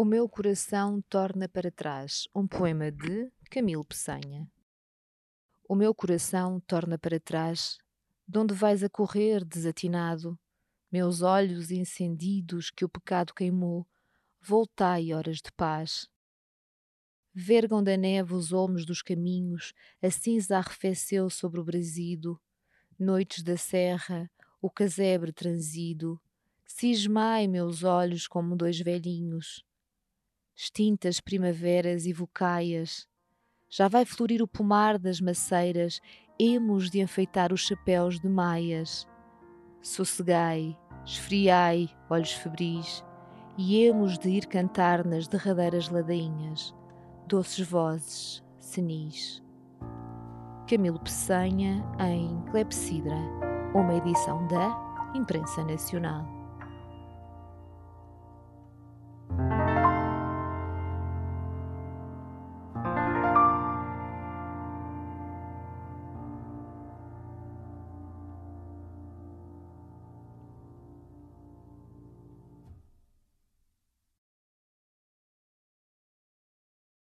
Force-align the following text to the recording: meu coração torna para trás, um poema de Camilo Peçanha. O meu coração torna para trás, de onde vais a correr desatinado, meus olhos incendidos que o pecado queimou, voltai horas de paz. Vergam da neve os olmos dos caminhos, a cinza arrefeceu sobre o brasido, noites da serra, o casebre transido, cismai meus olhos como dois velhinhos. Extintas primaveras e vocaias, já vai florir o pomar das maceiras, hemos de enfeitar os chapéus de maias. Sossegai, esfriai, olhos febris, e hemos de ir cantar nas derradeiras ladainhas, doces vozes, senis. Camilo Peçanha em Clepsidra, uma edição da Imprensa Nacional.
meu 0.00 0.26
coração 0.26 1.02
torna 1.02 1.46
para 1.46 1.70
trás, 1.70 2.26
um 2.34 2.46
poema 2.46 2.90
de 2.90 3.30
Camilo 3.50 3.84
Peçanha. 3.84 4.50
O 5.68 5.74
meu 5.74 5.94
coração 5.94 6.58
torna 6.60 6.98
para 6.98 7.20
trás, 7.20 7.76
de 8.26 8.38
onde 8.38 8.54
vais 8.54 8.82
a 8.82 8.88
correr 8.88 9.44
desatinado, 9.44 10.38
meus 10.90 11.20
olhos 11.20 11.70
incendidos 11.70 12.70
que 12.70 12.86
o 12.86 12.88
pecado 12.88 13.34
queimou, 13.34 13.86
voltai 14.40 15.12
horas 15.12 15.36
de 15.36 15.52
paz. 15.52 16.08
Vergam 17.34 17.82
da 17.82 17.96
neve 17.96 18.32
os 18.32 18.50
olmos 18.50 18.86
dos 18.86 19.02
caminhos, 19.02 19.74
a 20.02 20.10
cinza 20.10 20.56
arrefeceu 20.56 21.28
sobre 21.28 21.60
o 21.60 21.64
brasido, 21.64 22.40
noites 22.98 23.42
da 23.42 23.58
serra, 23.58 24.30
o 24.60 24.70
casebre 24.70 25.32
transido, 25.32 26.18
cismai 26.66 27.46
meus 27.46 27.84
olhos 27.84 28.26
como 28.26 28.56
dois 28.56 28.80
velhinhos. 28.80 29.62
Extintas 30.54 31.20
primaveras 31.20 32.06
e 32.06 32.12
vocaias, 32.12 33.06
já 33.74 33.88
vai 33.88 34.04
florir 34.04 34.42
o 34.42 34.46
pomar 34.46 34.98
das 34.98 35.18
maceiras, 35.18 35.98
hemos 36.38 36.90
de 36.90 37.00
enfeitar 37.00 37.54
os 37.54 37.62
chapéus 37.62 38.20
de 38.20 38.28
maias. 38.28 39.08
Sossegai, 39.80 40.78
esfriai, 41.06 41.88
olhos 42.10 42.32
febris, 42.32 43.02
e 43.56 43.82
hemos 43.82 44.18
de 44.18 44.28
ir 44.28 44.46
cantar 44.46 45.06
nas 45.06 45.26
derradeiras 45.26 45.88
ladainhas, 45.88 46.74
doces 47.26 47.66
vozes, 47.66 48.44
senis. 48.58 49.42
Camilo 50.68 51.00
Peçanha 51.00 51.82
em 51.98 52.42
Clepsidra, 52.50 53.16
uma 53.74 53.94
edição 53.94 54.46
da 54.48 55.10
Imprensa 55.14 55.64
Nacional. 55.64 56.41